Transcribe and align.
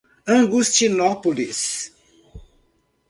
Augustinópolis 0.25 1.93